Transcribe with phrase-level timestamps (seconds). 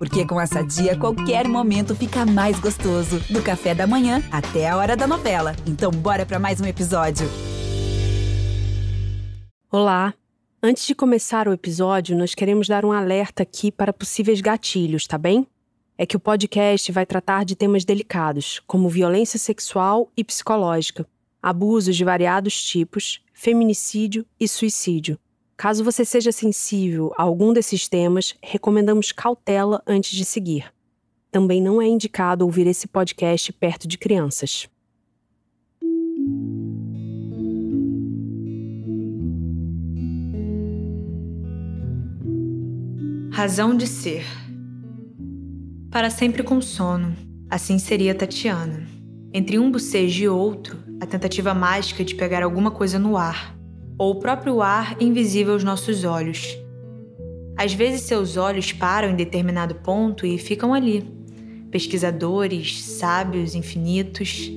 [0.00, 3.20] Porque com essa dia, qualquer momento fica mais gostoso.
[3.28, 5.54] Do café da manhã até a hora da novela.
[5.66, 7.28] Então, bora para mais um episódio.
[9.70, 10.14] Olá!
[10.62, 15.18] Antes de começar o episódio, nós queremos dar um alerta aqui para possíveis gatilhos, tá
[15.18, 15.46] bem?
[15.98, 21.06] É que o podcast vai tratar de temas delicados, como violência sexual e psicológica,
[21.42, 25.18] abusos de variados tipos, feminicídio e suicídio.
[25.60, 30.72] Caso você seja sensível a algum desses temas, recomendamos cautela antes de seguir.
[31.30, 34.70] Também não é indicado ouvir esse podcast perto de crianças.
[43.30, 44.24] Razão de ser.
[45.90, 47.14] Para sempre com sono,
[47.50, 48.88] assim seria Tatiana.
[49.30, 53.59] Entre um bocejo e outro, a tentativa mágica de pegar alguma coisa no ar,
[54.00, 56.56] ou o próprio ar invisível aos nossos olhos.
[57.54, 61.06] Às vezes seus olhos param em determinado ponto e ficam ali.
[61.70, 64.50] Pesquisadores, sábios, infinitos.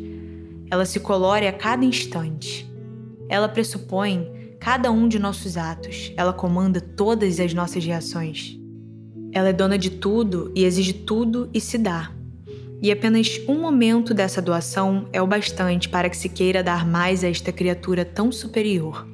[0.71, 2.66] Ela se colore a cada instante.
[3.27, 6.14] Ela pressupõe cada um de nossos atos.
[6.16, 8.58] Ela comanda todas as nossas reações.
[9.33, 12.14] Ela é dona de tudo e exige tudo e se dá.
[12.81, 17.25] E apenas um momento dessa doação é o bastante para que se queira dar mais
[17.25, 19.11] a esta criatura tão superior.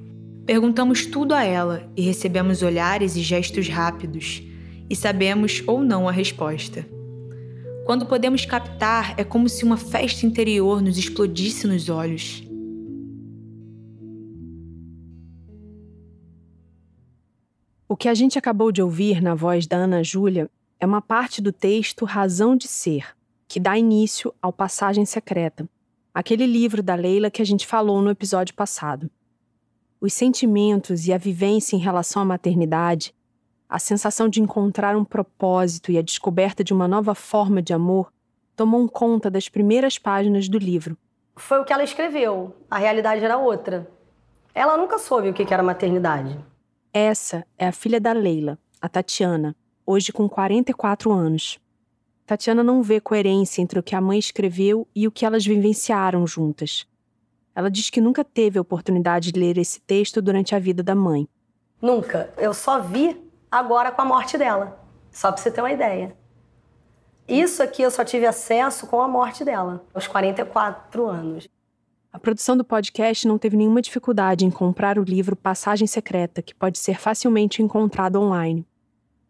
[0.50, 4.42] Perguntamos tudo a ela e recebemos olhares e gestos rápidos,
[4.90, 6.88] e sabemos ou não a resposta.
[7.86, 12.42] Quando podemos captar, é como se uma festa interior nos explodisse nos olhos.
[17.88, 21.44] O que a gente acabou de ouvir na voz da Ana Júlia é uma parte
[21.44, 23.16] do texto Razão de Ser,
[23.48, 25.70] que dá início ao Passagem Secreta,
[26.12, 29.12] aquele livro da Leila que a gente falou no episódio passado.
[30.02, 33.14] Os sentimentos e a vivência em relação à maternidade,
[33.68, 38.10] a sensação de encontrar um propósito e a descoberta de uma nova forma de amor
[38.56, 40.98] tomam conta das primeiras páginas do livro.
[41.36, 43.90] Foi o que ela escreveu, a realidade era outra.
[44.56, 46.40] Ela nunca soube o que era maternidade.
[46.94, 49.54] Essa é a filha da Leila, a Tatiana,
[49.86, 51.60] hoje com 44 anos.
[52.26, 56.26] Tatiana não vê coerência entre o que a mãe escreveu e o que elas vivenciaram
[56.26, 56.88] juntas.
[57.60, 60.96] Ela diz que nunca teve a oportunidade de ler esse texto durante a vida da
[60.96, 61.28] mãe.
[61.82, 62.34] Nunca.
[62.38, 63.22] Eu só vi
[63.52, 64.82] agora com a morte dela.
[65.12, 66.16] Só para você ter uma ideia.
[67.28, 71.50] Isso aqui eu só tive acesso com a morte dela, aos 44 anos.
[72.14, 76.56] A produção do podcast não teve nenhuma dificuldade em comprar o livro Passagem Secreta, que
[76.56, 78.66] pode ser facilmente encontrado online.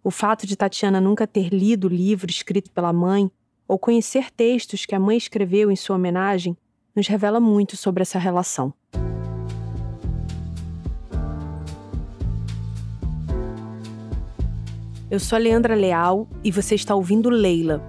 [0.03, 3.31] O fato de Tatiana nunca ter lido o livro escrito pela mãe
[3.67, 6.55] ou conhecer textos que a mãe escreveu em sua homenagem
[6.99, 8.73] nos revela muito sobre essa relação.
[15.09, 17.81] Eu sou a Leandra Leal e você está ouvindo Leila,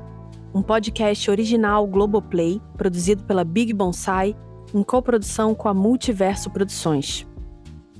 [0.54, 4.34] um podcast original Globoplay, produzido pela Big Bonsai
[4.72, 7.26] em coprodução com a Multiverso Produções.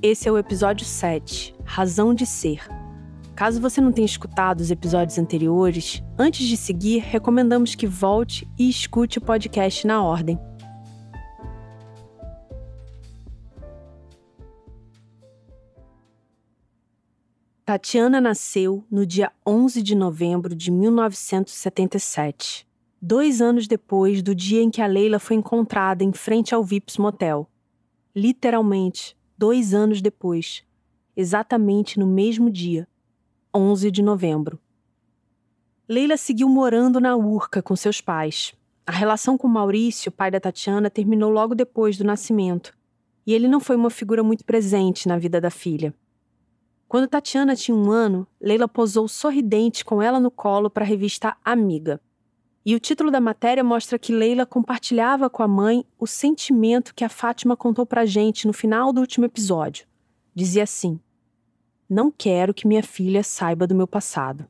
[0.00, 2.66] Esse é o episódio 7, Razão de Ser.
[3.34, 8.70] Caso você não tenha escutado os episódios anteriores, antes de seguir, recomendamos que volte e
[8.70, 10.38] escute o podcast na ordem.
[17.70, 22.66] Tatiana nasceu no dia 11 de novembro de 1977
[23.00, 26.96] dois anos depois do dia em que a Leila foi encontrada em frente ao Vips
[26.98, 27.48] Motel.
[28.12, 30.64] Literalmente, dois anos depois,
[31.16, 32.88] exatamente no mesmo dia,
[33.54, 34.58] 11 de novembro.
[35.88, 38.52] Leila seguiu morando na Urca com seus pais.
[38.84, 42.76] A relação com Maurício, pai da Tatiana, terminou logo depois do nascimento,
[43.24, 45.94] e ele não foi uma figura muito presente na vida da filha.
[46.90, 51.36] Quando Tatiana tinha um ano, Leila posou sorridente com ela no colo para a revista
[51.44, 52.00] Amiga.
[52.66, 57.04] E o título da matéria mostra que Leila compartilhava com a mãe o sentimento que
[57.04, 59.86] a Fátima contou pra gente no final do último episódio.
[60.34, 60.98] Dizia assim:
[61.88, 64.44] Não quero que minha filha saiba do meu passado.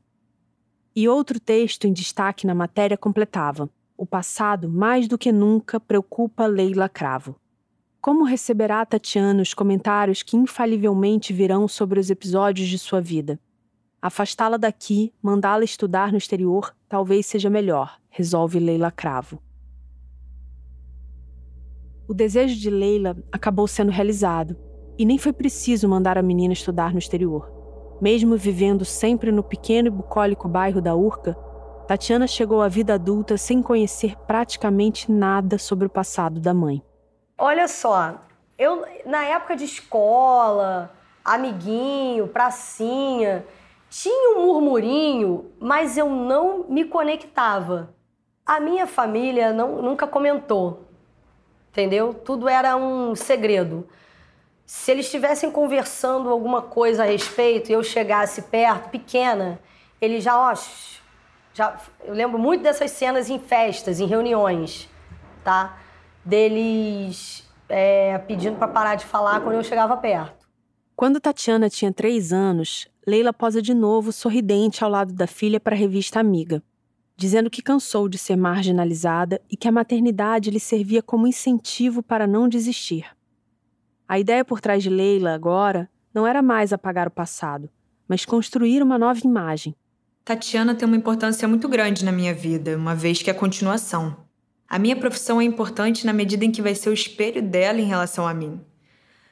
[0.96, 6.46] E outro texto em destaque na matéria completava: O passado, mais do que nunca, preocupa
[6.46, 7.36] Leila Cravo.
[8.00, 13.38] Como receberá Tatiana os comentários que infalivelmente virão sobre os episódios de sua vida?
[14.00, 19.38] Afastá-la daqui, mandá-la estudar no exterior, talvez seja melhor, resolve Leila Cravo.
[22.08, 24.56] O desejo de Leila acabou sendo realizado,
[24.96, 27.52] e nem foi preciso mandar a menina estudar no exterior.
[28.00, 31.34] Mesmo vivendo sempre no pequeno e bucólico bairro da Urca,
[31.86, 36.82] Tatiana chegou à vida adulta sem conhecer praticamente nada sobre o passado da mãe.
[37.42, 38.16] Olha só,
[38.58, 40.94] eu na época de escola,
[41.24, 43.46] amiguinho, pracinha,
[43.88, 47.94] Tinha um murmurinho, mas eu não me conectava.
[48.46, 50.86] A minha família não, nunca comentou,
[51.70, 52.14] entendeu?
[52.14, 53.88] Tudo era um segredo.
[54.66, 59.58] Se eles estivessem conversando alguma coisa a respeito e eu chegasse perto, pequena,
[60.00, 60.54] ele já, ó,
[61.54, 64.88] já, eu lembro muito dessas cenas em festas, em reuniões,
[65.42, 65.78] tá?
[66.24, 70.48] Deles é, pedindo para parar de falar quando eu chegava perto.
[70.94, 75.74] Quando Tatiana tinha três anos, Leila posa de novo sorridente ao lado da filha para
[75.74, 76.62] a revista Amiga,
[77.16, 82.26] dizendo que cansou de ser marginalizada e que a maternidade lhe servia como incentivo para
[82.26, 83.06] não desistir.
[84.06, 87.70] A ideia por trás de Leila agora não era mais apagar o passado,
[88.06, 89.74] mas construir uma nova imagem.
[90.24, 94.16] Tatiana tem uma importância muito grande na minha vida, uma vez que é a continuação.
[94.70, 97.86] A minha profissão é importante na medida em que vai ser o espelho dela em
[97.86, 98.60] relação a mim.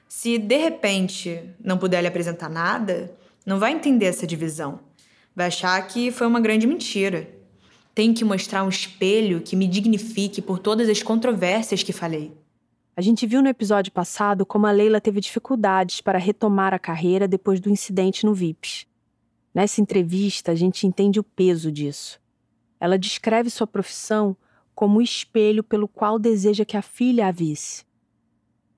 [0.08, 4.81] Se de repente não puder lhe apresentar nada, não vai entender essa divisão.
[5.37, 7.31] Vai achar que foi uma grande mentira.
[7.94, 12.37] Tenho que mostrar um espelho que me dignifique por todas as controvérsias que falei.
[12.96, 17.29] A gente viu no episódio passado como a Leila teve dificuldades para retomar a carreira
[17.29, 18.88] depois do incidente no VIPs.
[19.55, 22.20] Nessa entrevista, a gente entende o peso disso.
[22.81, 24.37] Ela descreve sua profissão
[24.78, 27.84] como o espelho pelo qual deseja que a filha a visse.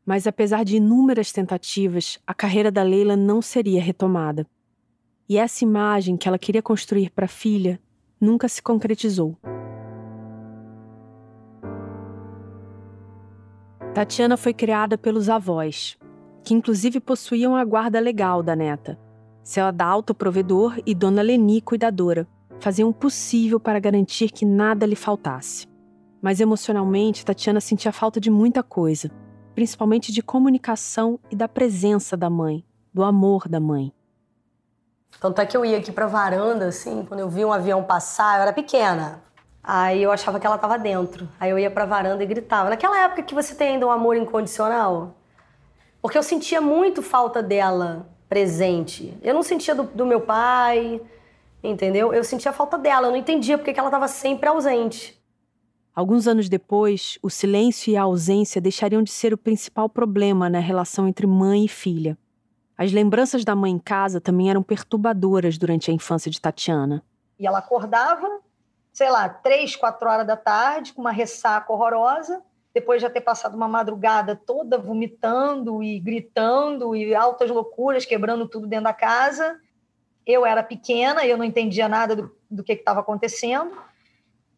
[0.06, 4.46] Mas apesar de inúmeras tentativas, a carreira da Leila não seria retomada.
[5.28, 7.78] E essa imagem que ela queria construir para a filha
[8.18, 9.36] nunca se concretizou.
[13.92, 15.98] Tatiana foi criada pelos avós,
[16.42, 18.98] que inclusive possuíam a guarda legal da neta.
[19.44, 22.26] Seu Adalto, provedor, e Dona Leni, cuidadora,
[22.58, 25.68] faziam o possível para garantir que nada lhe faltasse.
[26.20, 29.10] Mas emocionalmente, Tatiana sentia falta de muita coisa,
[29.54, 33.92] principalmente de comunicação e da presença da mãe, do amor da mãe.
[35.18, 38.36] Tanto é que eu ia aqui pra varanda, assim, quando eu vi um avião passar,
[38.36, 39.22] eu era pequena.
[39.62, 41.28] Aí eu achava que ela tava dentro.
[41.38, 42.70] Aí eu ia pra varanda e gritava.
[42.70, 45.14] Naquela época que você tem ainda um amor incondicional.
[46.00, 49.16] Porque eu sentia muito falta dela presente.
[49.22, 51.00] Eu não sentia do, do meu pai,
[51.62, 52.14] entendeu?
[52.14, 53.08] Eu sentia falta dela.
[53.08, 55.19] Eu não entendia porque que ela tava sempre ausente.
[56.00, 60.58] Alguns anos depois, o silêncio e a ausência deixariam de ser o principal problema na
[60.58, 62.16] relação entre mãe e filha.
[62.74, 67.04] As lembranças da mãe em casa também eram perturbadoras durante a infância de Tatiana.
[67.38, 68.26] E ela acordava,
[68.90, 72.42] sei lá, três, quatro horas da tarde, com uma ressaca horrorosa,
[72.72, 78.48] depois de já ter passado uma madrugada toda vomitando e gritando e altas loucuras, quebrando
[78.48, 79.60] tudo dentro da casa.
[80.24, 83.89] Eu era pequena, eu não entendia nada do, do que estava acontecendo.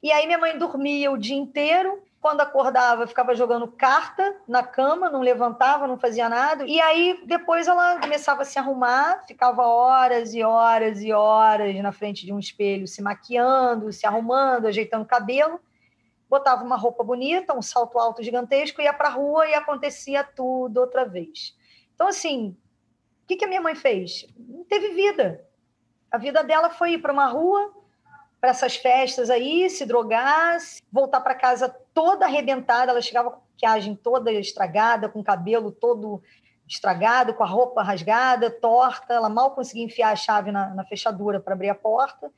[0.02, 5.10] E aí minha mãe dormia o dia inteiro quando acordava, ficava jogando carta na cama,
[5.10, 6.64] não levantava, não fazia nada.
[6.66, 11.90] E aí depois ela começava a se arrumar, ficava horas e horas e horas na
[11.90, 15.60] frente de um espelho, se maquiando, se arrumando, ajeitando o cabelo.
[16.30, 20.78] Botava uma roupa bonita, um salto alto gigantesco, ia para a rua e acontecia tudo
[20.78, 21.56] outra vez.
[21.94, 22.56] Então, assim,
[23.24, 24.26] o que, que a minha mãe fez?
[24.36, 25.44] Não teve vida.
[26.10, 27.72] A vida dela foi ir para uma rua,
[28.42, 30.58] para essas festas aí, se drogar,
[30.90, 32.90] voltar para casa toda arrebentada.
[32.90, 36.20] Ela chegava com a maquiagem toda estragada, com o cabelo todo
[36.68, 39.14] estragado, com a roupa rasgada, torta.
[39.14, 42.32] Ela mal conseguia enfiar a chave na, na fechadura para abrir a porta.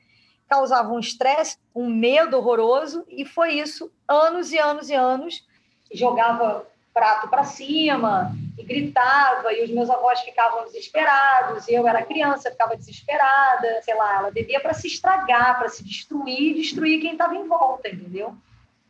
[0.47, 5.43] Causava um estresse, um medo horroroso, e foi isso anos e anos e anos.
[5.91, 12.01] Jogava prato para cima e gritava, e os meus avós ficavam desesperados, e eu era
[12.01, 17.01] criança, ficava desesperada, sei lá, ela bebia para se estragar, para se destruir e destruir
[17.01, 18.33] quem estava em volta, entendeu?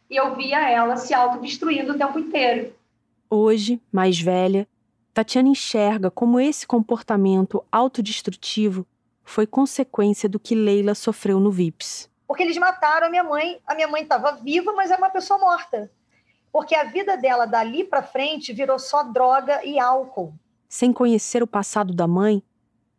[0.07, 2.75] E eu via ela se autodestruindo o tempo inteiro.
[3.27, 4.67] Hoje, mais velha,
[5.11, 8.85] Tatiana enxerga como esse comportamento autodestrutivo
[9.23, 12.07] foi consequência do que Leila sofreu no VIPS.
[12.27, 15.39] Porque eles mataram a minha mãe, a minha mãe estava viva, mas é uma pessoa
[15.39, 15.89] morta
[16.55, 20.33] porque a vida dela dali para frente virou só droga e álcool.
[20.69, 22.41] Sem conhecer o passado da mãe,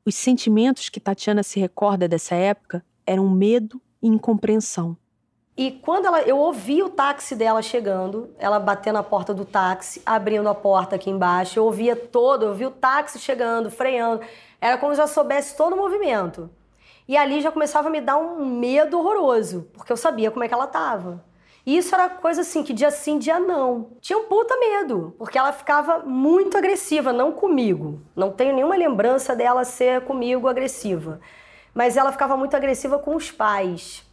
[0.05, 4.95] os sentimentos que Tatiana se recorda dessa época eram medo e incompreensão.
[5.57, 10.03] E quando ela, eu ouvi o táxi dela chegando, ela batendo na porta do táxi,
[10.05, 14.21] abrindo a porta aqui embaixo, eu ouvia todo, eu vi o táxi chegando, freando.
[14.61, 16.51] Era como se eu já soubesse todo o movimento.
[17.09, 20.49] E ali já começava a me dar um medo horroroso, porque eu sabia como é
[20.49, 21.25] que ela estava.
[21.67, 23.91] E isso era coisa assim, que dia sim, dia não.
[24.01, 28.01] Tinha um puta medo, porque ela ficava muito agressiva, não comigo.
[28.15, 31.21] Não tenho nenhuma lembrança dela ser comigo agressiva.
[31.75, 34.09] Mas ela ficava muito agressiva com os pais.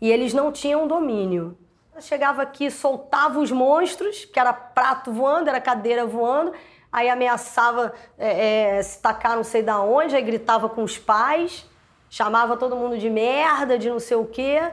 [0.00, 1.58] E eles não tinham domínio.
[1.90, 6.52] Ela chegava aqui, soltava os monstros, que era prato voando, era cadeira voando,
[6.92, 11.66] aí ameaçava é, é, se tacar não sei da onde, aí gritava com os pais
[12.14, 14.70] chamava todo mundo de merda, de não sei o quê.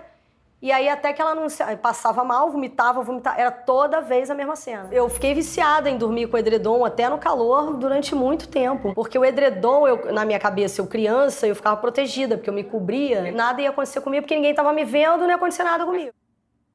[0.61, 1.47] E aí até que ela não
[1.81, 4.87] passava mal, vomitava, vomitava, era toda vez a mesma cena.
[4.91, 9.17] Eu fiquei viciada em dormir com o edredom até no calor durante muito tempo, porque
[9.17, 13.31] o edredom, eu, na minha cabeça, eu criança, eu ficava protegida, porque eu me cobria,
[13.31, 16.13] nada ia acontecer comigo, porque ninguém estava me vendo, não ia acontecer nada comigo.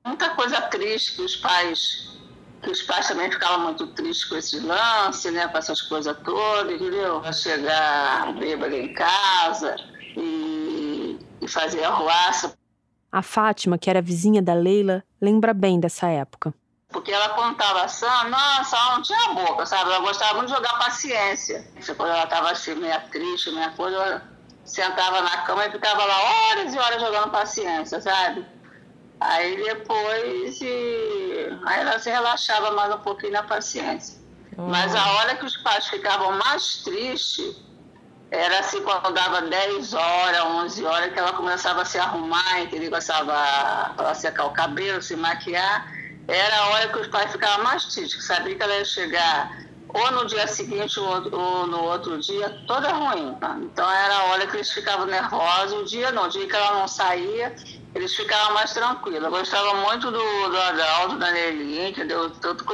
[0.05, 2.16] Muita coisa triste que os pais
[2.62, 6.73] que os pais também ficavam muito tristes com esse lance, né, com essas coisas todas,
[6.73, 7.23] entendeu?
[7.33, 9.76] Chegar bêbado em casa
[10.16, 12.56] e, e fazer arruaça
[13.11, 16.53] a Fátima, que era vizinha da Leila, lembra bem dessa época.
[16.89, 19.91] Porque ela contava assim, nossa, ela não tinha boca, sabe?
[19.91, 21.67] Ela gostava muito de jogar paciência.
[21.97, 24.23] Quando ela estava assim, meio triste, meia coisa, ela
[24.65, 28.47] sentava na cama e ficava lá horas e horas jogando paciência, sabe?
[29.21, 31.59] Aí depois, e...
[31.67, 34.21] aí ela se relaxava mais um pouquinho na paciência.
[34.57, 37.57] Mas a hora que os pais ficavam mais tristes,
[38.30, 42.90] era assim, quando dava 10 horas, 11 horas, que ela começava a se arrumar, entendeu?
[42.90, 43.33] Começava
[43.99, 45.92] a, secar o cabelo, se maquiar.
[46.26, 50.11] Era a hora que os pais ficavam mais tristes, sabia que ela ia chegar ou
[50.11, 53.35] no dia seguinte ou, no outro dia, toda ruim.
[53.37, 53.56] Tá?
[53.62, 55.80] Então era a hora que eles ficavam nervosos.
[55.80, 57.54] O dia não, o dia que ela não saía,
[57.95, 59.23] eles ficavam mais tranquilos.
[59.23, 62.28] Eu gostava muito do, do Adalto, da Nelinha, entendeu?
[62.30, 62.64] Tanto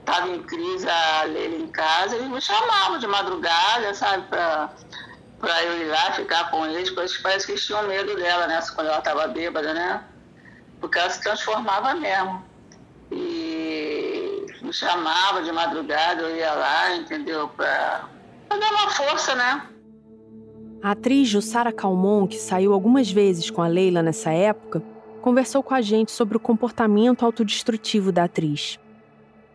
[0.00, 5.82] estava em crise a Leila em casa, eles me chamavam de madrugada, sabe, para eu
[5.82, 8.98] ir lá ficar com eles, porque parece que eles tinham medo dela, né, quando ela
[8.98, 10.02] estava bêbada, né,
[10.80, 12.44] porque ela se transformava mesmo.
[13.12, 18.08] E me chamava de madrugada, eu ia lá, entendeu, para
[18.48, 19.66] dar uma força, né.
[20.82, 24.82] A atriz Jussara Calmon, que saiu algumas vezes com a Leila nessa época,
[25.20, 28.78] conversou com a gente sobre o comportamento autodestrutivo da atriz.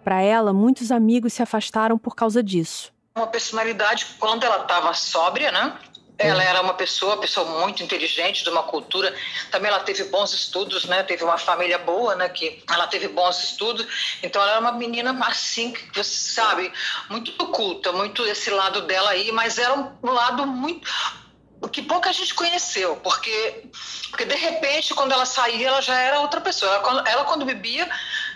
[0.05, 2.93] Para ela, muitos amigos se afastaram por causa disso.
[3.17, 5.75] Uma personalidade, quando ela estava sóbria, né?
[6.15, 9.13] Ela era uma pessoa, pessoa muito inteligente, de uma cultura.
[9.49, 11.01] Também ela teve bons estudos, né?
[11.01, 12.29] Teve uma família boa, né?
[12.29, 14.17] Que ela teve bons estudos.
[14.21, 16.71] Então ela era uma menina assim, que você sabe,
[17.09, 20.87] muito culta, muito esse lado dela aí, mas era um lado muito
[21.69, 23.63] que pouca gente conheceu, porque
[24.09, 26.71] porque de repente quando ela saía, ela já era outra pessoa.
[26.71, 27.89] Ela, ela, quando bebia,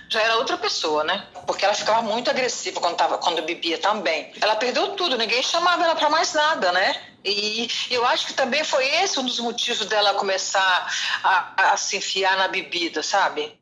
[0.09, 1.27] já era outra pessoa, né?
[1.45, 4.33] Porque ela ficava muito agressiva quando, tava, quando bebia também.
[4.41, 6.99] Ela perdeu tudo, ninguém chamava ela para mais nada, né?
[7.23, 10.91] E eu acho que também foi esse um dos motivos dela começar
[11.23, 13.53] a, a se enfiar na bebida, sabe?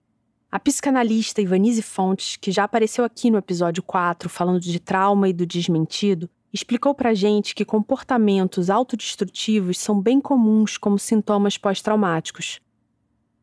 [0.50, 5.34] A psicanalista Ivanise Fontes, que já apareceu aqui no episódio 4 falando de trauma e
[5.34, 12.62] do desmentido, explicou pra gente que comportamentos autodestrutivos são bem comuns como sintomas pós-traumáticos.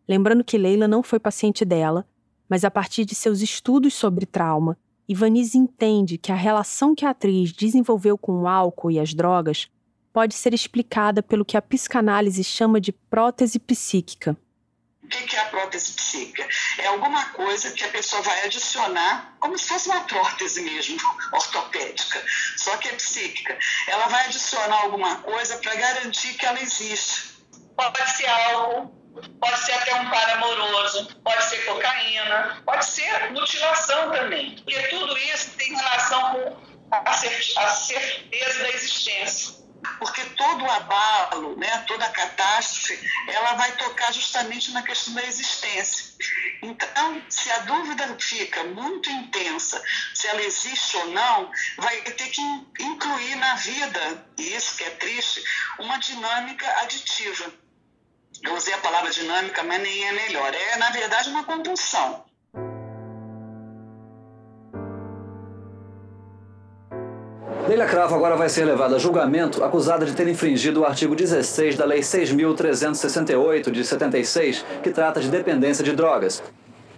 [0.09, 2.07] Lembrando que Leila não foi paciente dela
[2.49, 4.77] mas a partir de seus estudos sobre trauma,
[5.09, 9.69] Ivanise entende que a relação que a atriz desenvolveu com o álcool e as drogas
[10.13, 14.37] pode ser explicada pelo que a psicanálise chama de prótese psíquica.
[15.03, 16.49] O que é a prótese psíquica?
[16.79, 20.97] É alguma coisa que a pessoa vai adicionar, como se fosse uma prótese mesmo,
[21.33, 22.25] ortopédica,
[22.57, 23.59] só que é psíquica.
[23.87, 27.35] Ela vai adicionar alguma coisa para garantir que ela existe.
[27.77, 29.04] Pode ser álcool,
[29.41, 35.17] pode ser até um par amoroso, pode ser cocaína, pode ser mutilação também, porque tudo
[35.19, 36.33] isso tem relação
[36.91, 39.65] com a certeza da existência.
[39.99, 45.23] Porque todo o abalo, né, toda a catástrofe, ela vai tocar justamente na questão da
[45.25, 46.15] existência.
[46.63, 49.83] Então, se a dúvida fica muito intensa,
[50.15, 52.41] se ela existe ou não, vai ter que
[52.81, 55.45] incluir na vida, e isso que é triste,
[55.79, 57.53] uma dinâmica aditiva
[58.47, 60.53] eu usei a palavra dinâmica, mas nem é melhor.
[60.55, 62.25] É, na verdade, uma compulsão.
[67.67, 71.77] Leila Cravo agora vai ser levada a julgamento acusada de ter infringido o artigo 16
[71.77, 76.43] da Lei 6.368 de 76, que trata de dependência de drogas.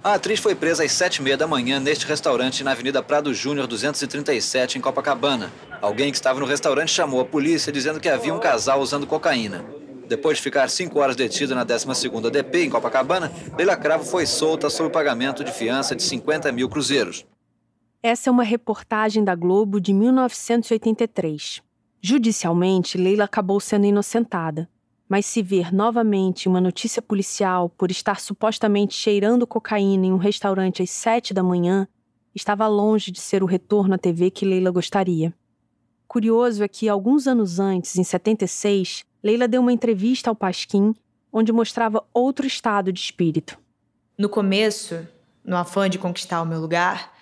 [0.02, 3.32] A atriz foi presa às sete e meia da manhã neste restaurante na Avenida Prado
[3.32, 5.52] Júnior 237, em Copacabana.
[5.80, 9.64] Alguém que estava no restaurante chamou a polícia dizendo que havia um casal usando cocaína.
[10.08, 14.70] Depois de ficar cinco horas detida na 12ª DP em Copacabana, Leila Cravo foi solta
[14.70, 17.26] sob pagamento de fiança de 50 mil cruzeiros.
[18.02, 21.60] Essa é uma reportagem da Globo de 1983.
[22.00, 24.68] Judicialmente, Leila acabou sendo inocentada.
[25.08, 30.82] Mas se ver novamente uma notícia policial por estar supostamente cheirando cocaína em um restaurante
[30.82, 31.88] às sete da manhã,
[32.34, 35.34] estava longe de ser o retorno à TV que Leila gostaria.
[36.06, 40.94] Curioso é que, alguns anos antes, em 76, Leila deu uma entrevista ao Pasquim,
[41.32, 43.58] onde mostrava outro estado de espírito.
[44.16, 45.04] No começo,
[45.44, 47.12] no afã de conquistar o meu lugar,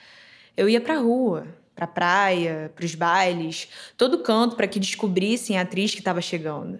[0.54, 5.92] eu ia pra rua, pra praia, pros bailes, todo canto para que descobrissem a atriz
[5.92, 6.78] que estava chegando.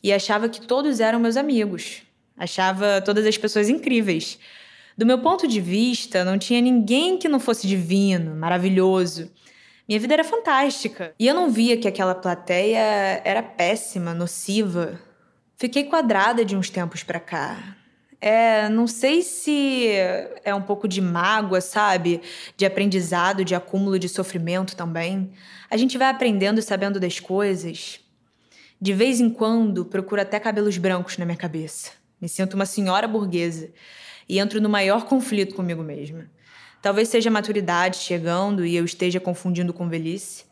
[0.00, 2.02] e achava que todos eram meus amigos.
[2.36, 4.38] Achava todas as pessoas incríveis.
[4.96, 9.30] Do meu ponto de vista, não tinha ninguém que não fosse divino, maravilhoso.
[9.88, 11.14] Minha vida era fantástica.
[11.18, 15.00] E eu não via que aquela plateia era péssima, nociva.
[15.56, 17.76] Fiquei quadrada de uns tempos pra cá.
[18.20, 19.88] É, não sei se
[20.44, 22.22] é um pouco de mágoa, sabe?
[22.56, 25.32] De aprendizado, de acúmulo de sofrimento também.
[25.68, 27.98] A gente vai aprendendo e sabendo das coisas.
[28.80, 31.90] De vez em quando, procuro até cabelos brancos na minha cabeça.
[32.20, 33.70] Me sinto uma senhora burguesa
[34.28, 36.30] e entro no maior conflito comigo mesma.
[36.82, 40.44] Talvez seja a maturidade chegando e eu esteja confundindo com velhice.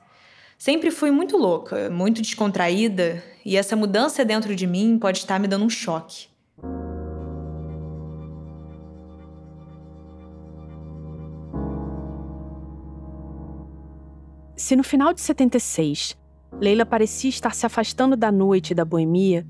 [0.57, 5.49] Sempre fui muito louca, muito descontraída, e essa mudança dentro de mim pode estar me
[5.49, 6.29] dando um choque.
[14.55, 16.17] Se no final de 76,
[16.53, 19.45] Leila parecia estar se afastando da noite e da boemia,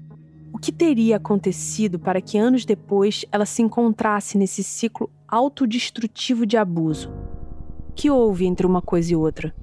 [0.51, 6.57] o que teria acontecido para que anos depois ela se encontrasse nesse ciclo autodestrutivo de
[6.57, 7.09] abuso?
[7.89, 9.55] O que houve entre uma coisa e outra?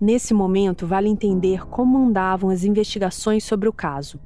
[0.00, 4.20] Nesse momento, vale entender como andavam as investigações sobre o caso.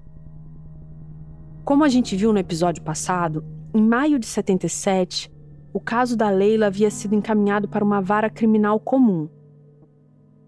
[1.64, 3.42] Como a gente viu no episódio passado,
[3.72, 5.32] em maio de 77,
[5.72, 9.30] o caso da Leila havia sido encaminhado para uma vara criminal comum.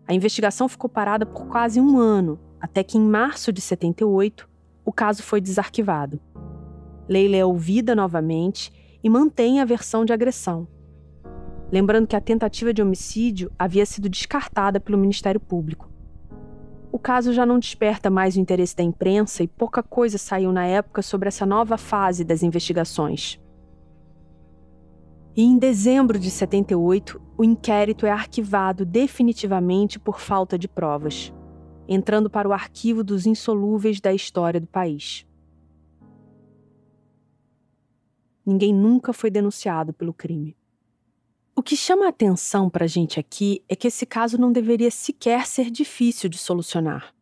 [0.07, 4.47] A investigação ficou parada por quase um ano, até que em março de 78,
[4.85, 6.21] o caso foi desarquivado.
[7.09, 8.71] Leila é ouvida novamente
[9.05, 10.67] e mantém a versão de agressão.
[11.71, 15.91] Lembrando que a tentativa de homicídio havia sido descartada pelo Ministério Público.
[16.91, 20.65] O caso já não desperta mais o interesse da imprensa e pouca coisa saiu na
[20.65, 23.39] época sobre essa nova fase das investigações.
[25.37, 31.33] E em dezembro de 78, o inquérito é arquivado definitivamente por falta de provas
[31.89, 35.27] entrando para o arquivo dos insolúveis da história do país.
[38.45, 40.57] Ninguém nunca foi denunciado pelo crime.
[41.57, 44.91] O que chama a atenção para a gente aqui é que esse caso não deveria
[44.91, 47.15] sequer ser difícil de solucionar.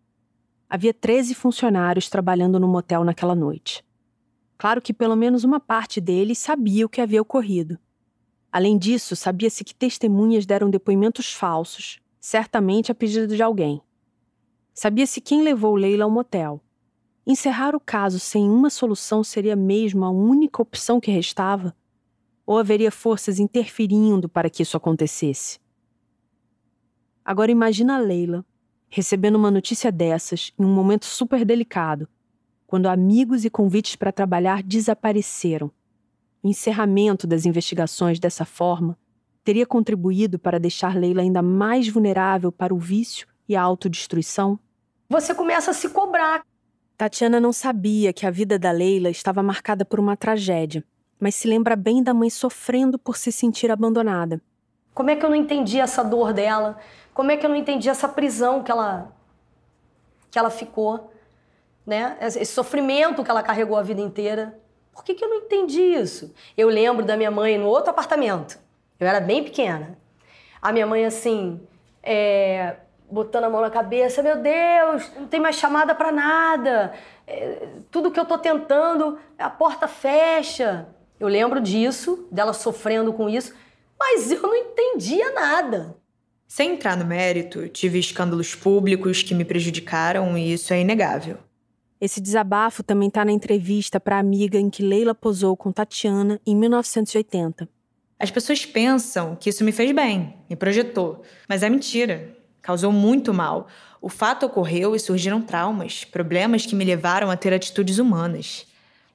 [0.68, 3.84] Havia 13 funcionários trabalhando no motel naquela noite.
[4.56, 7.78] Claro que pelo menos uma parte deles sabia o que havia ocorrido.
[8.50, 13.82] Além disso, sabia-se que testemunhas deram depoimentos falsos, certamente a pedido de alguém.
[14.72, 16.62] Sabia-se quem levou Leila ao motel.
[17.26, 21.74] Encerrar o caso sem uma solução seria mesmo a única opção que restava?
[22.44, 25.60] Ou haveria forças interferindo para que isso acontecesse?
[27.24, 28.44] Agora imagina a Leila
[28.88, 32.06] recebendo uma notícia dessas em um momento super delicado,
[32.66, 35.70] quando amigos e convites para trabalhar desapareceram.
[36.42, 38.98] O encerramento das investigações dessa forma
[39.44, 44.58] teria contribuído para deixar Leila ainda mais vulnerável para o vício e a autodestruição?
[45.08, 46.44] Você começa a se cobrar.
[46.96, 50.84] Tatiana não sabia que a vida da Leila estava marcada por uma tragédia,
[51.18, 54.40] mas se lembra bem da mãe sofrendo por se sentir abandonada.
[54.94, 56.78] Como é que eu não entendi essa dor dela?
[57.14, 59.12] Como é que eu não entendi essa prisão que ela
[60.30, 61.12] que ela ficou,
[61.86, 62.16] né?
[62.20, 64.58] Esse sofrimento que ela carregou a vida inteira.
[64.92, 66.34] Por que, que eu não entendi isso?
[66.56, 68.58] Eu lembro da minha mãe no outro apartamento.
[68.98, 69.98] Eu era bem pequena.
[70.60, 71.60] A minha mãe assim,
[72.02, 72.76] é,
[73.12, 76.94] botando a mão na cabeça, meu Deus, não tem mais chamada para nada.
[77.26, 80.88] É, tudo que eu tô tentando, a porta fecha.
[81.20, 83.54] Eu lembro disso, dela sofrendo com isso,
[84.00, 85.94] mas eu não entendia nada.
[86.48, 91.36] Sem entrar no mérito, tive escândalos públicos que me prejudicaram e isso é inegável.
[92.00, 96.40] Esse desabafo também está na entrevista para a amiga em que Leila posou com Tatiana
[96.44, 97.68] em 1980.
[98.18, 103.34] As pessoas pensam que isso me fez bem, me projetou, mas é mentira causou muito
[103.34, 103.68] mal.
[104.00, 108.66] O fato ocorreu e surgiram traumas, problemas que me levaram a ter atitudes humanas.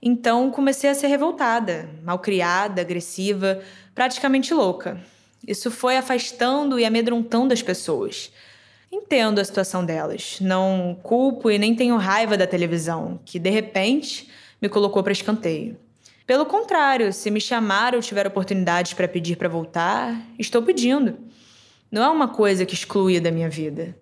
[0.02, 3.62] Então comecei a ser revoltada, malcriada, agressiva,
[3.96, 5.02] praticamente louca.
[5.48, 8.32] Isso foi afastando e amedrontando as pessoas.
[8.92, 14.30] Entendo a situação delas, não culpo e nem tenho raiva da televisão, que de repente
[14.62, 15.78] me colocou para escanteio.
[16.26, 21.18] Pelo contrário, se me chamar ou tiver oportunidades para pedir para voltar, estou pedindo.
[21.89, 23.97] Não é uma coisa que excluía da minha vida.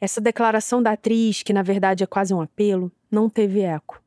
[0.00, 4.02] Essa declaração da atriz, que na verdade é quase um apelo, não teve eco.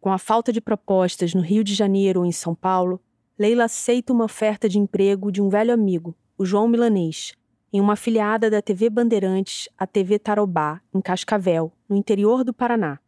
[0.00, 3.00] Com a falta de propostas no Rio de Janeiro ou em São Paulo,
[3.38, 7.32] Leila aceita uma oferta de emprego de um velho amigo, o João Milanês,
[7.72, 12.98] em uma afiliada da TV Bandeirantes, a TV Tarobá, em Cascavel, no interior do Paraná.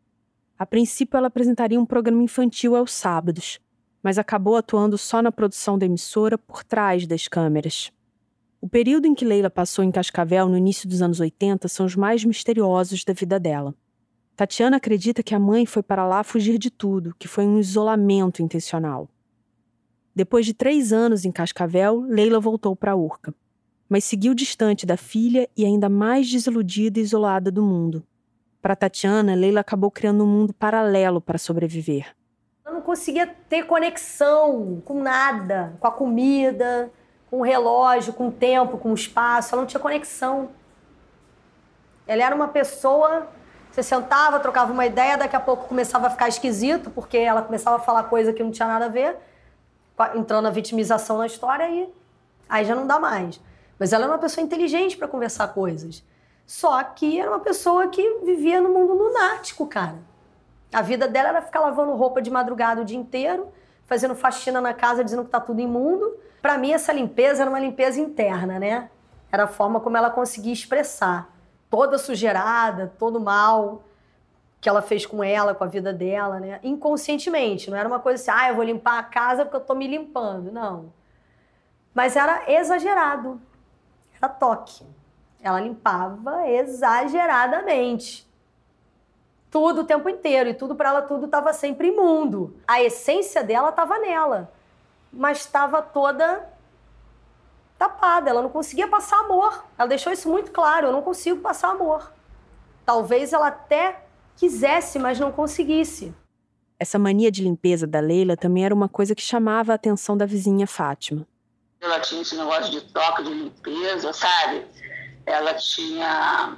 [0.58, 3.58] A princípio, ela apresentaria um programa infantil aos sábados,
[4.02, 7.90] mas acabou atuando só na produção da emissora por trás das câmeras.
[8.60, 11.96] O período em que Leila passou em Cascavel no início dos anos 80 são os
[11.96, 13.74] mais misteriosos da vida dela.
[14.36, 18.42] Tatiana acredita que a mãe foi para lá fugir de tudo, que foi um isolamento
[18.42, 19.08] intencional.
[20.14, 23.34] Depois de três anos em Cascavel, Leila voltou para Urca,
[23.88, 28.04] mas seguiu distante da filha e ainda mais desiludida e isolada do mundo.
[28.60, 32.14] Para Tatiana, Leila acabou criando um mundo paralelo para sobreviver.
[32.66, 36.92] Eu não conseguia ter conexão com nada, com a comida,
[37.30, 39.54] com relógio, com tempo, com espaço.
[39.54, 40.50] Ela não tinha conexão.
[42.06, 43.28] Ela era uma pessoa.
[43.70, 47.76] Você sentava, trocava uma ideia, daqui a pouco começava a ficar esquisito, porque ela começava
[47.76, 49.16] a falar coisa que não tinha nada a ver,
[50.16, 51.88] entrando a vitimização na história e
[52.48, 53.40] aí já não dá mais.
[53.78, 56.02] Mas ela era uma pessoa inteligente para conversar coisas.
[56.44, 59.98] Só que era uma pessoa que vivia no mundo lunático, cara.
[60.72, 63.52] A vida dela era ficar lavando roupa de madrugada o dia inteiro,
[63.90, 66.16] fazendo faxina na casa dizendo que tá tudo imundo.
[66.40, 68.88] Para mim essa limpeza era uma limpeza interna, né?
[69.33, 71.29] Era a forma como ela conseguia expressar
[71.68, 73.83] toda sujeirada, todo mal
[74.61, 76.61] que ela fez com ela, com a vida dela, né?
[76.62, 79.74] Inconscientemente, não era uma coisa assim, ah, eu vou limpar a casa porque eu tô
[79.74, 80.92] me limpando, não.
[81.92, 83.40] Mas era exagerado.
[84.16, 84.87] Era toque.
[85.42, 88.29] Ela limpava exageradamente.
[89.50, 90.50] Tudo o tempo inteiro.
[90.50, 92.56] E tudo para ela, tudo estava sempre imundo.
[92.66, 94.52] A essência dela estava nela.
[95.12, 96.48] Mas estava toda
[97.78, 98.30] tapada.
[98.30, 99.64] Ela não conseguia passar amor.
[99.76, 100.88] Ela deixou isso muito claro.
[100.88, 102.12] Eu não consigo passar amor.
[102.84, 104.04] Talvez ela até
[104.36, 106.14] quisesse, mas não conseguisse.
[106.78, 110.24] Essa mania de limpeza da Leila também era uma coisa que chamava a atenção da
[110.24, 111.26] vizinha Fátima.
[111.80, 114.66] Ela tinha esse negócio de toque, de limpeza, sabe?
[115.30, 116.56] ela tinha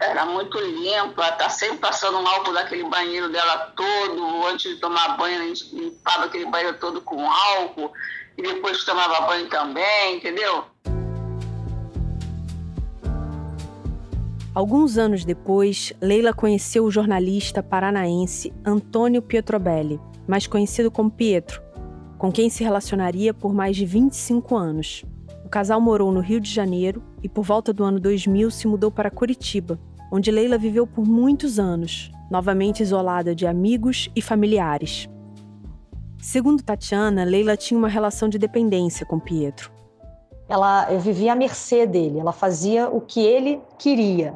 [0.00, 5.16] era muito limpa, tá sempre passando um álcool daquele banheiro dela todo, antes de tomar
[5.16, 7.92] banho, a gente limpava aquele banheiro todo com álcool,
[8.36, 10.64] e depois tomava banho também, entendeu?
[14.54, 21.60] Alguns anos depois, Leila conheceu o jornalista paranaense Antônio Pietrobelli, mais conhecido como Pietro,
[22.18, 25.04] com quem se relacionaria por mais de 25 anos
[25.54, 29.08] casal morou no Rio de Janeiro e, por volta do ano 2000, se mudou para
[29.08, 29.78] Curitiba,
[30.10, 35.08] onde Leila viveu por muitos anos, novamente isolada de amigos e familiares.
[36.18, 39.70] Segundo Tatiana, Leila tinha uma relação de dependência com Pietro.
[40.48, 44.34] Ela, eu vivia à mercê dele, ela fazia o que ele queria.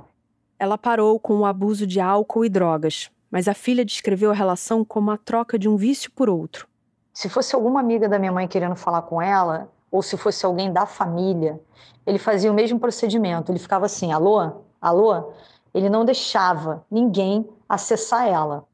[0.56, 4.84] Ela parou com o abuso de álcool e drogas, mas a filha descreveu a relação
[4.84, 6.68] como a troca de um vício por outro.
[7.12, 10.72] Se fosse alguma amiga da minha mãe querendo falar com ela, ou se fosse alguém
[10.72, 11.60] da família,
[12.06, 13.52] ele fazia o mesmo procedimento.
[13.52, 15.32] Ele ficava assim: alô, alô.
[15.74, 18.66] Ele não deixava ninguém acessar ela.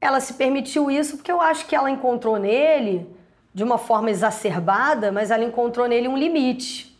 [0.00, 3.08] Ela se permitiu isso porque eu acho que ela encontrou nele,
[3.54, 6.98] de uma forma exacerbada, mas ela encontrou nele um limite.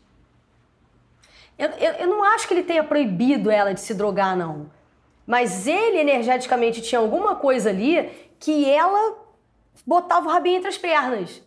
[1.58, 4.70] Eu, eu, eu não acho que ele tenha proibido ela de se drogar, não.
[5.26, 9.16] Mas ele energeticamente tinha alguma coisa ali que ela
[9.86, 11.42] botava o rabinho entre as pernas.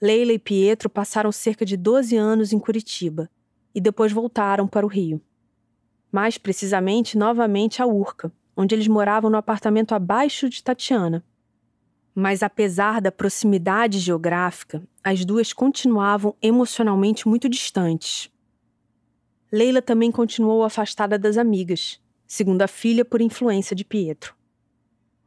[0.00, 3.30] Leila e Pietro passaram cerca de 12 anos em Curitiba
[3.74, 5.20] e depois voltaram para o Rio.
[6.12, 11.24] Mais precisamente, novamente a Urca, onde eles moravam no apartamento abaixo de Tatiana.
[12.14, 18.30] Mas apesar da proximidade geográfica, as duas continuavam emocionalmente muito distantes.
[19.52, 24.34] Leila também continuou afastada das amigas, segundo a filha por influência de Pietro.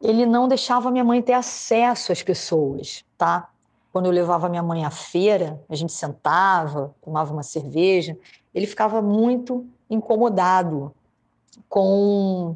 [0.02, 3.52] Ele não deixava minha mãe ter acesso às pessoas, tá?
[3.92, 8.18] Quando eu levava minha mãe à feira, a gente sentava, tomava uma cerveja,
[8.54, 10.94] ele ficava muito incomodado
[11.68, 12.56] com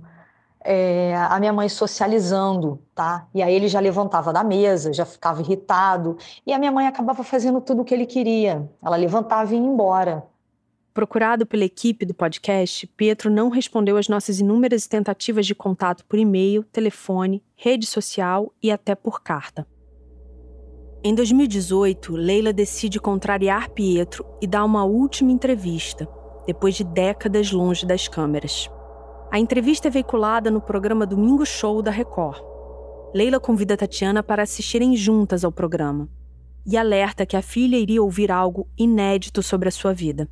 [0.64, 3.28] é, a minha mãe socializando, tá?
[3.34, 7.24] E aí ele já levantava da mesa, já ficava irritado, e a minha mãe acabava
[7.24, 8.70] fazendo tudo o que ele queria.
[8.82, 10.24] Ela levantava e ia embora.
[10.94, 16.20] Procurado pela equipe do podcast, Pietro não respondeu às nossas inúmeras tentativas de contato por
[16.20, 19.66] e-mail, telefone, rede social e até por carta.
[21.06, 26.08] Em 2018, Leila decide contrariar Pietro e dar uma última entrevista,
[26.48, 28.72] depois de décadas longe das câmeras.
[29.30, 32.42] A entrevista é veiculada no programa Domingo Show da Record.
[33.14, 36.08] Leila convida Tatiana para assistirem juntas ao programa
[36.66, 40.30] e alerta que a filha iria ouvir algo inédito sobre a sua vida.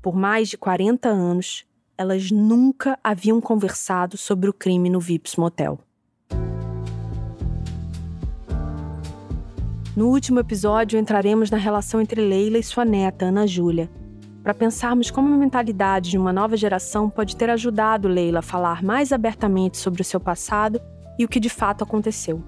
[0.00, 1.66] Por mais de 40 anos,
[1.98, 5.80] elas nunca haviam conversado sobre o crime no Vips Motel.
[9.96, 13.90] No último episódio, entraremos na relação entre Leila e sua neta, Ana Júlia,
[14.42, 18.82] para pensarmos como a mentalidade de uma nova geração pode ter ajudado Leila a falar
[18.82, 20.78] mais abertamente sobre o seu passado
[21.18, 22.42] e o que de fato aconteceu.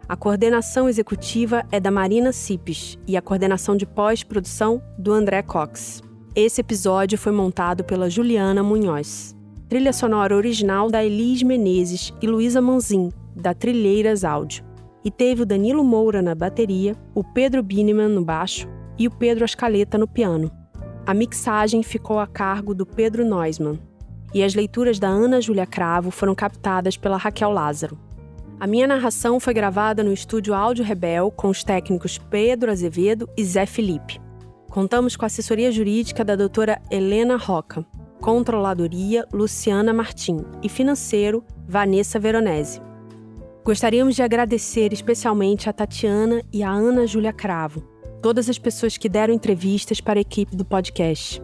[0.07, 6.03] A coordenação executiva é da Marina Cipes e a coordenação de pós-produção do André Cox.
[6.37, 9.35] Esse episódio foi montado pela Juliana Munhoz.
[9.71, 14.63] Trilha sonora original da Elis Menezes e Luísa Manzin, da Trilheiras Áudio.
[15.03, 19.45] E teve o Danilo Moura na bateria, o Pedro Bineman no baixo e o Pedro
[19.45, 20.51] Ascaleta no piano.
[21.05, 23.79] A mixagem ficou a cargo do Pedro Neusman,
[24.35, 27.99] e as leituras da Ana Júlia Cravo foram captadas pela Raquel Lázaro.
[28.59, 33.45] A minha narração foi gravada no estúdio Áudio Rebel com os técnicos Pedro Azevedo e
[33.45, 34.21] Zé Felipe.
[34.71, 37.85] Contamos com a assessoria jurídica da doutora Helena Roca,
[38.21, 42.81] controladoria Luciana Martim e financeiro Vanessa Veronese.
[43.65, 47.83] Gostaríamos de agradecer especialmente a Tatiana e a Ana Júlia Cravo,
[48.23, 51.43] todas as pessoas que deram entrevistas para a equipe do podcast.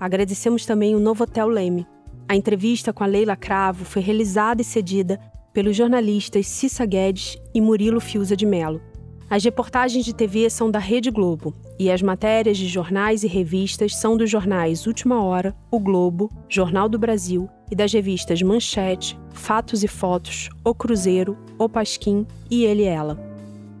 [0.00, 1.86] Agradecemos também o Novo Hotel Leme.
[2.26, 5.20] A entrevista com a Leila Cravo foi realizada e cedida
[5.52, 8.80] pelos jornalistas Cissa Guedes e Murilo Fiuza de Melo.
[9.28, 13.94] As reportagens de TV são da Rede Globo e as matérias de jornais e revistas
[13.94, 19.84] são dos jornais Última Hora, O Globo, Jornal do Brasil e das revistas Manchete, Fatos
[19.84, 23.29] e Fotos, O Cruzeiro, O Pasquim e Ele e Ela.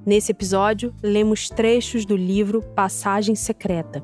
[0.04, 4.02] Nesse episódio, lemos trechos do livro Passagem Secreta,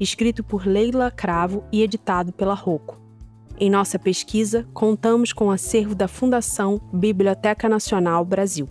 [0.00, 2.98] escrito por Leila Cravo e editado pela Rocco.
[3.60, 8.68] Em nossa pesquisa, contamos com o acervo da Fundação Biblioteca Nacional Brasil.